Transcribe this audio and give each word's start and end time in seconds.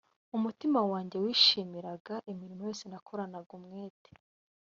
umutima 0.37 0.79
wanjye 0.91 1.17
wishimiraga 1.25 2.15
imirimo 2.31 2.61
yose 2.69 2.83
nakoranaga 2.91 3.51
umwete 3.59 4.11